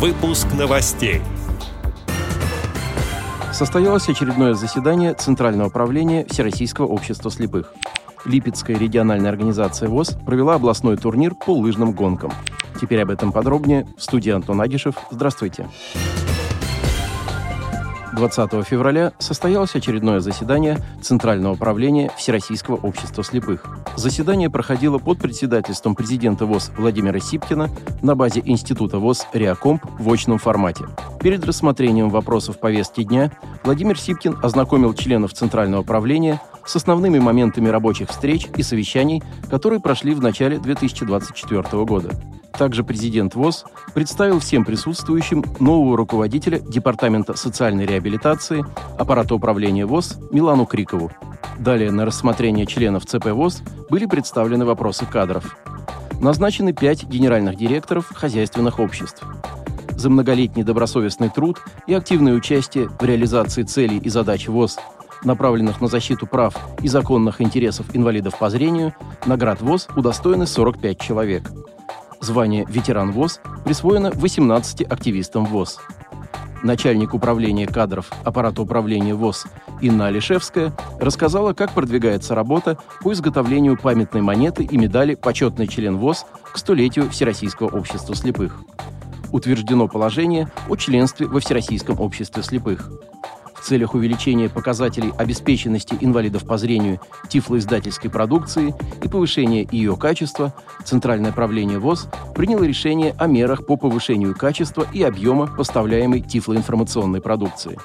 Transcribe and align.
Выпуск 0.00 0.46
новостей. 0.58 1.20
Состоялось 3.52 4.08
очередное 4.08 4.54
заседание 4.54 5.12
Центрального 5.12 5.68
управления 5.68 6.24
Всероссийского 6.24 6.86
общества 6.86 7.30
слепых. 7.30 7.74
Липецкая 8.24 8.78
региональная 8.78 9.28
организация 9.28 9.90
ВОЗ 9.90 10.16
провела 10.24 10.54
областной 10.54 10.96
турнир 10.96 11.34
по 11.34 11.50
лыжным 11.50 11.92
гонкам. 11.92 12.32
Теперь 12.80 13.02
об 13.02 13.10
этом 13.10 13.30
подробнее. 13.30 13.86
В 13.98 14.02
студии 14.02 14.30
Антон 14.30 14.62
Агишев. 14.62 14.94
Здравствуйте. 15.10 15.68
Здравствуйте. 15.92 16.19
20 18.14 18.66
февраля 18.66 19.12
состоялось 19.18 19.74
очередное 19.74 20.20
заседание 20.20 20.78
Центрального 21.00 21.54
управления 21.54 22.10
Всероссийского 22.16 22.76
общества 22.76 23.22
слепых. 23.22 23.64
Заседание 23.96 24.50
проходило 24.50 24.98
под 24.98 25.18
председательством 25.18 25.94
президента 25.94 26.46
ВОЗ 26.46 26.72
Владимира 26.76 27.20
Сипкина 27.20 27.70
на 28.02 28.14
базе 28.14 28.42
Института 28.44 28.98
ВОЗ 28.98 29.26
«Реакомп» 29.32 29.84
в 29.98 30.12
очном 30.12 30.38
формате. 30.38 30.84
Перед 31.20 31.44
рассмотрением 31.44 32.08
вопросов 32.10 32.58
повестки 32.58 33.04
дня 33.04 33.30
Владимир 33.64 33.98
Сипкин 33.98 34.38
ознакомил 34.42 34.94
членов 34.94 35.32
Центрального 35.32 35.82
управления 35.82 36.40
с 36.64 36.76
основными 36.76 37.18
моментами 37.18 37.68
рабочих 37.68 38.10
встреч 38.10 38.46
и 38.56 38.62
совещаний, 38.62 39.22
которые 39.48 39.80
прошли 39.80 40.14
в 40.14 40.20
начале 40.20 40.58
2024 40.58 41.84
года. 41.84 42.10
Также 42.52 42.84
президент 42.84 43.34
ВОЗ 43.34 43.64
представил 43.94 44.38
всем 44.40 44.64
присутствующим 44.64 45.44
нового 45.60 45.96
руководителя 45.96 46.58
Департамента 46.58 47.34
социальной 47.34 47.86
реабилитации 47.86 48.64
аппарата 48.98 49.34
управления 49.34 49.86
ВОЗ 49.86 50.18
Милану 50.30 50.66
Крикову. 50.66 51.10
Далее 51.58 51.90
на 51.90 52.04
рассмотрение 52.04 52.66
членов 52.66 53.06
ЦП 53.06 53.26
ВОЗ 53.26 53.62
были 53.88 54.06
представлены 54.06 54.64
вопросы 54.64 55.06
кадров. 55.06 55.56
Назначены 56.20 56.72
пять 56.72 57.04
генеральных 57.04 57.56
директоров 57.56 58.10
хозяйственных 58.14 58.78
обществ. 58.78 59.24
За 59.90 60.10
многолетний 60.10 60.62
добросовестный 60.62 61.30
труд 61.30 61.60
и 61.86 61.94
активное 61.94 62.34
участие 62.34 62.88
в 62.88 63.02
реализации 63.02 63.62
целей 63.62 63.98
и 63.98 64.08
задач 64.08 64.48
ВОЗ 64.48 64.78
направленных 65.24 65.80
на 65.80 65.88
защиту 65.88 66.26
прав 66.26 66.54
и 66.82 66.88
законных 66.88 67.40
интересов 67.40 67.86
инвалидов 67.94 68.38
по 68.38 68.50
зрению, 68.50 68.94
наград 69.26 69.60
ВОЗ 69.60 69.88
удостоены 69.96 70.46
45 70.46 71.00
человек. 71.00 71.50
Звание 72.20 72.66
«Ветеран 72.68 73.12
ВОЗ» 73.12 73.40
присвоено 73.64 74.10
18 74.10 74.82
активистам 74.82 75.46
ВОЗ. 75.46 75.78
Начальник 76.62 77.14
управления 77.14 77.66
кадров 77.66 78.10
аппарата 78.24 78.60
управления 78.60 79.14
ВОЗ 79.14 79.46
Инна 79.80 80.08
Алишевская 80.08 80.74
рассказала, 81.00 81.54
как 81.54 81.72
продвигается 81.72 82.34
работа 82.34 82.76
по 83.00 83.14
изготовлению 83.14 83.78
памятной 83.78 84.20
монеты 84.20 84.64
и 84.64 84.76
медали 84.76 85.14
«Почетный 85.14 85.66
член 85.66 85.96
ВОЗ» 85.96 86.26
к 86.52 86.58
столетию 86.58 87.08
Всероссийского 87.08 87.68
общества 87.68 88.14
слепых. 88.14 88.60
Утверждено 89.32 89.88
положение 89.88 90.50
о 90.68 90.76
членстве 90.76 91.26
во 91.26 91.40
Всероссийском 91.40 91.98
обществе 92.00 92.42
слепых 92.42 92.90
целях 93.60 93.94
увеличения 93.94 94.48
показателей 94.48 95.12
обеспеченности 95.16 95.96
инвалидов 96.00 96.46
по 96.46 96.58
зрению 96.58 97.00
тифлоиздательской 97.28 98.10
продукции 98.10 98.74
и 99.02 99.08
повышения 99.08 99.66
ее 99.70 99.96
качества, 99.96 100.54
Центральное 100.84 101.32
правление 101.32 101.78
ВОЗ 101.78 102.08
приняло 102.34 102.64
решение 102.64 103.14
о 103.18 103.26
мерах 103.26 103.66
по 103.66 103.76
повышению 103.76 104.34
качества 104.34 104.86
и 104.92 105.02
объема 105.02 105.46
поставляемой 105.46 106.20
тифлоинформационной 106.20 107.20
продукции. 107.20 107.78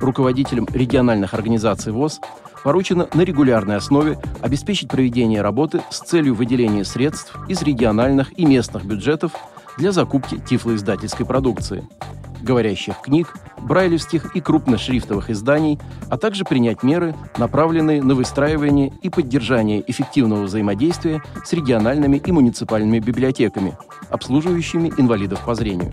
Руководителям 0.00 0.66
региональных 0.72 1.34
организаций 1.34 1.92
ВОЗ 1.92 2.20
поручено 2.64 3.08
на 3.14 3.22
регулярной 3.22 3.76
основе 3.76 4.18
обеспечить 4.40 4.88
проведение 4.88 5.42
работы 5.42 5.82
с 5.90 6.00
целью 6.00 6.34
выделения 6.34 6.84
средств 6.84 7.36
из 7.48 7.62
региональных 7.62 8.38
и 8.38 8.44
местных 8.44 8.84
бюджетов 8.84 9.32
для 9.78 9.92
закупки 9.92 10.38
тифлоиздательской 10.38 11.26
продукции– 11.26 11.88
говорящих 12.42 13.00
книг, 13.00 13.34
брайлевских 13.58 14.34
и 14.36 14.40
крупношрифтовых 14.40 15.30
изданий, 15.30 15.78
а 16.08 16.18
также 16.18 16.44
принять 16.44 16.82
меры, 16.82 17.14
направленные 17.38 18.02
на 18.02 18.14
выстраивание 18.14 18.92
и 19.02 19.08
поддержание 19.08 19.82
эффективного 19.90 20.44
взаимодействия 20.44 21.22
с 21.44 21.52
региональными 21.52 22.16
и 22.18 22.32
муниципальными 22.32 22.98
библиотеками, 22.98 23.76
обслуживающими 24.10 24.92
инвалидов 24.98 25.40
по 25.44 25.54
зрению. 25.54 25.92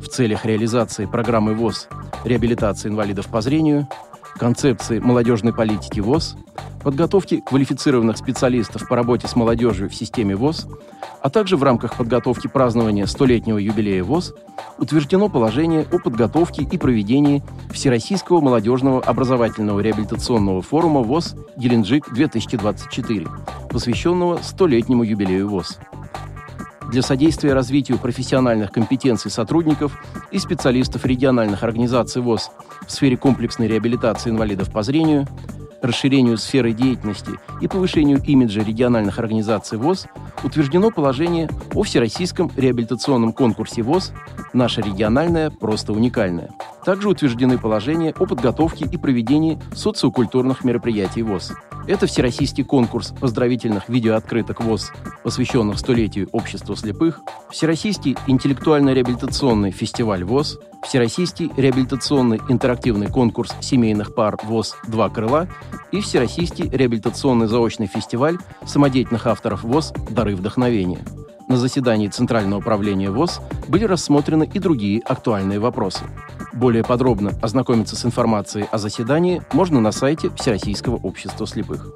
В 0.00 0.08
целях 0.08 0.44
реализации 0.44 1.06
программы 1.06 1.54
ВОЗ 1.54 1.88
«Реабилитация 2.24 2.90
инвалидов 2.90 3.26
по 3.26 3.40
зрению», 3.40 3.88
концепции 4.36 4.98
молодежной 4.98 5.54
политики 5.54 6.00
ВОЗ, 6.00 6.36
подготовки 6.82 7.40
квалифицированных 7.40 8.16
специалистов 8.18 8.86
по 8.88 8.96
работе 8.96 9.26
с 9.26 9.36
молодежью 9.36 9.88
в 9.88 9.94
системе 9.94 10.36
ВОЗ, 10.36 10.66
а 11.22 11.30
также 11.30 11.56
в 11.56 11.62
рамках 11.62 11.96
подготовки 11.96 12.46
празднования 12.46 13.06
столетнего 13.06 13.58
юбилея 13.58 14.04
ВОЗ 14.04 14.34
утверждено 14.78 15.28
положение 15.28 15.86
о 15.90 15.98
подготовке 15.98 16.62
и 16.62 16.78
проведении 16.78 17.42
Всероссийского 17.72 18.40
молодежного 18.40 19.00
образовательного 19.00 19.80
реабилитационного 19.80 20.62
форума 20.62 21.00
ВОЗ 21.00 21.34
«Геленджик-2024», 21.56 23.28
посвященного 23.70 24.38
столетнему 24.42 25.04
юбилею 25.04 25.48
ВОЗ. 25.48 25.78
Для 26.90 27.02
содействия 27.02 27.54
развитию 27.54 27.98
профессиональных 27.98 28.70
компетенций 28.70 29.30
сотрудников 29.30 29.98
и 30.30 30.38
специалистов 30.38 31.04
региональных 31.06 31.62
организаций 31.62 32.22
ВОЗ 32.22 32.50
в 32.86 32.92
сфере 32.92 33.16
комплексной 33.16 33.66
реабилитации 33.66 34.30
инвалидов 34.30 34.72
по 34.72 34.82
зрению– 34.82 35.26
расширению 35.84 36.38
сферы 36.38 36.72
деятельности 36.72 37.32
и 37.60 37.68
повышению 37.68 38.22
имиджа 38.24 38.62
региональных 38.62 39.18
организаций 39.18 39.78
ВОЗ 39.78 40.06
утверждено 40.42 40.90
положение 40.90 41.48
о 41.74 41.82
Всероссийском 41.82 42.50
реабилитационном 42.56 43.32
конкурсе 43.32 43.82
ВОЗ 43.82 44.12
«Наша 44.52 44.80
региональная 44.80 45.50
просто 45.50 45.92
уникальная». 45.92 46.50
Также 46.84 47.08
утверждены 47.08 47.58
положения 47.58 48.14
о 48.18 48.26
подготовке 48.26 48.84
и 48.84 48.96
проведении 48.96 49.58
социокультурных 49.74 50.64
мероприятий 50.64 51.22
ВОЗ. 51.22 51.52
Это 51.86 52.06
Всероссийский 52.06 52.64
конкурс 52.64 53.12
поздравительных 53.20 53.88
видеооткрыток 53.88 54.62
ВОЗ, 54.62 54.92
посвященных 55.22 55.78
столетию 55.78 56.28
общества 56.32 56.76
слепых, 56.76 57.20
Всероссийский 57.50 58.16
интеллектуально-реабилитационный 58.26 59.70
фестиваль 59.70 60.24
ВОЗ, 60.24 60.58
Всероссийский 60.82 61.50
реабилитационный 61.56 62.40
интерактивный 62.48 63.08
конкурс 63.08 63.54
семейных 63.60 64.14
пар 64.14 64.38
ВОЗ 64.44 64.76
«Два 64.86 65.08
крыла» 65.08 65.48
и 65.90 66.00
Всероссийский 66.00 66.68
реабилитационный 66.68 67.46
заочный 67.46 67.86
фестиваль 67.86 68.38
самодеятельных 68.66 69.26
авторов 69.26 69.62
ВОЗ 69.62 69.92
«Дары 70.10 70.36
вдохновения». 70.36 71.00
На 71.46 71.56
заседании 71.56 72.08
Центрального 72.08 72.60
управления 72.60 73.10
ВОЗ 73.10 73.40
были 73.68 73.84
рассмотрены 73.84 74.48
и 74.52 74.58
другие 74.58 75.00
актуальные 75.00 75.58
вопросы. 75.58 76.04
Более 76.52 76.84
подробно 76.84 77.32
ознакомиться 77.42 77.96
с 77.96 78.04
информацией 78.04 78.66
о 78.70 78.78
заседании 78.78 79.42
можно 79.52 79.80
на 79.80 79.92
сайте 79.92 80.30
Всероссийского 80.36 80.96
общества 80.96 81.46
слепых. 81.46 81.94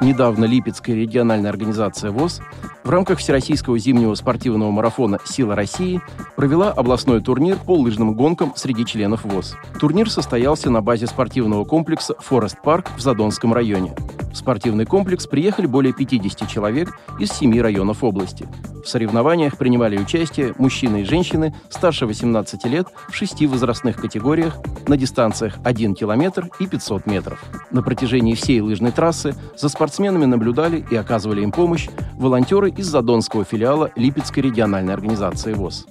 Недавно 0.00 0.44
Липецкая 0.46 0.96
региональная 0.96 1.50
организация 1.50 2.10
ВОЗ 2.10 2.40
в 2.84 2.90
рамках 2.90 3.18
Всероссийского 3.18 3.78
зимнего 3.78 4.14
спортивного 4.14 4.70
марафона 4.70 5.18
«Сила 5.24 5.54
России» 5.54 6.00
провела 6.36 6.70
областной 6.70 7.20
турнир 7.20 7.56
по 7.56 7.76
лыжным 7.76 8.14
гонкам 8.14 8.52
среди 8.56 8.86
членов 8.86 9.24
ВОЗ. 9.24 9.56
Турнир 9.78 10.10
состоялся 10.10 10.70
на 10.70 10.80
базе 10.80 11.06
спортивного 11.06 11.64
комплекса 11.64 12.14
«Форест 12.18 12.62
Парк» 12.62 12.90
в 12.96 13.00
Задонском 13.00 13.52
районе. 13.52 13.94
В 14.32 14.36
спортивный 14.36 14.84
комплекс 14.84 15.26
приехали 15.26 15.66
более 15.66 15.92
50 15.92 16.48
человек 16.48 16.96
из 17.18 17.30
семи 17.30 17.60
районов 17.60 18.04
области. 18.04 18.48
В 18.84 18.88
соревнованиях 18.88 19.58
принимали 19.58 19.98
участие 19.98 20.54
мужчины 20.56 21.02
и 21.02 21.04
женщины 21.04 21.54
старше 21.68 22.06
18 22.06 22.64
лет 22.66 22.86
в 23.08 23.14
шести 23.14 23.46
возрастных 23.46 23.96
категориях 23.96 24.56
на 24.86 24.96
дистанциях 24.96 25.58
1 25.64 25.94
километр 25.94 26.48
и 26.60 26.66
500 26.66 27.06
метров. 27.06 27.44
На 27.70 27.82
протяжении 27.82 28.34
всей 28.34 28.60
лыжной 28.60 28.92
трассы 28.92 29.34
за 29.56 29.68
спортсменами 29.68 30.24
наблюдали 30.24 30.84
и 30.90 30.96
оказывали 30.96 31.42
им 31.42 31.52
помощь 31.52 31.88
волонтеры 32.14 32.70
из 32.70 32.86
Задонского 32.86 33.44
филиала 33.44 33.90
Липецкой 33.96 34.44
региональной 34.44 34.94
организации 34.94 35.52
ВОЗ. 35.52 35.86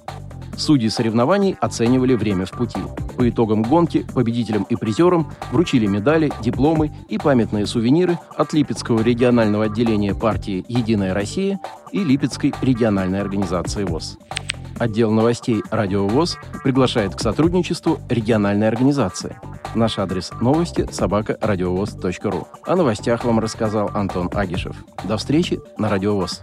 Судьи 0.60 0.90
соревнований 0.90 1.56
оценивали 1.58 2.12
время 2.12 2.44
в 2.44 2.50
пути. 2.50 2.80
По 3.16 3.26
итогам 3.26 3.62
гонки 3.62 4.04
победителям 4.14 4.64
и 4.64 4.76
призерам 4.76 5.32
вручили 5.52 5.86
медали, 5.86 6.30
дипломы 6.42 6.92
и 7.08 7.16
памятные 7.16 7.64
сувениры 7.64 8.18
от 8.36 8.52
Липецкого 8.52 9.00
регионального 9.00 9.64
отделения 9.64 10.14
партии 10.14 10.66
«Единая 10.68 11.14
Россия» 11.14 11.58
и 11.92 12.04
Липецкой 12.04 12.52
региональной 12.60 13.22
организации 13.22 13.84
ВОЗ. 13.84 14.18
Отдел 14.78 15.10
новостей 15.10 15.62
«Радио 15.70 16.06
ВОЗ» 16.06 16.36
приглашает 16.62 17.14
к 17.14 17.20
сотрудничеству 17.20 17.98
региональной 18.10 18.68
организации. 18.68 19.40
Наш 19.74 19.98
адрес 19.98 20.30
новости– 20.42 20.86
собакарадиовоз.ру. 20.92 22.48
О 22.66 22.76
новостях 22.76 23.24
вам 23.24 23.40
рассказал 23.40 23.90
Антон 23.94 24.28
Агишев. 24.34 24.76
До 25.04 25.16
встречи 25.16 25.58
на 25.78 25.88
Радио 25.88 26.16
ВОЗ. 26.16 26.42